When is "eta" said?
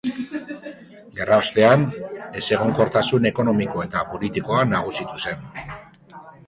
3.89-4.05